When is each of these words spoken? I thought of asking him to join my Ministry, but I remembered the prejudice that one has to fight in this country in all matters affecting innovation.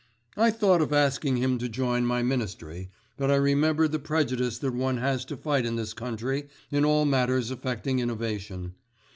I 0.35 0.49
thought 0.49 0.81
of 0.81 0.91
asking 0.91 1.37
him 1.37 1.59
to 1.59 1.69
join 1.69 2.07
my 2.07 2.23
Ministry, 2.23 2.89
but 3.17 3.29
I 3.29 3.35
remembered 3.35 3.91
the 3.91 3.99
prejudice 3.99 4.57
that 4.57 4.73
one 4.73 4.97
has 4.97 5.23
to 5.25 5.37
fight 5.37 5.63
in 5.63 5.75
this 5.75 5.93
country 5.93 6.47
in 6.71 6.83
all 6.83 7.05
matters 7.05 7.51
affecting 7.51 7.99
innovation. 7.99 8.73